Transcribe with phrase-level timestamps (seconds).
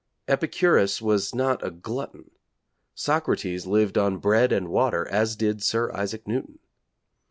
[0.27, 2.31] Epicurus was not a glutton.
[2.95, 6.57] Socrates lived on bread and water, as did Sir Isaac Newton.